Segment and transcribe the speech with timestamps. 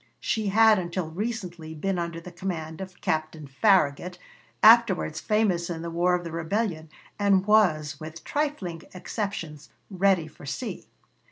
[0.19, 4.17] She had until recently been under the command of Captain Farragut,
[4.63, 6.89] afterwards famous in the war of the rebellion,
[7.19, 10.87] and was, with trifling exceptions, ready for sea.